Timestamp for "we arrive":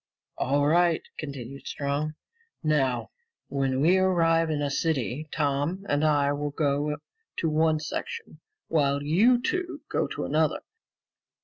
3.81-4.49